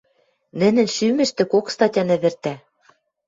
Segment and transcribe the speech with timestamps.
[0.59, 2.53] Нӹнӹн шӱмӹштӹ кок статян ӹвӹртӓ.